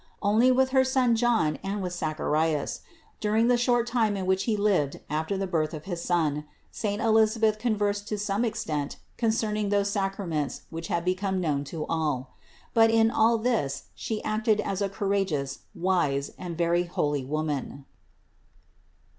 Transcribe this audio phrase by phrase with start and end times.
[0.23, 2.81] Only with her son John and with Zacharias,
[3.19, 6.99] during the short time in which he lived after the birth of his son, saint
[7.03, 12.33] Elisabeth con versed to some extent concerning those sacraments which had become known to all.
[12.73, 17.85] But in all this she acted as a courageous, wise and very holy woman.